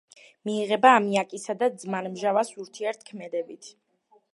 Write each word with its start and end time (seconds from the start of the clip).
მიიღება 0.49 0.93
ამიაკისა 1.01 1.57
და 1.61 1.69
ძმარმჟავას 1.85 2.53
ურთიერთქმედებით. 2.65 3.75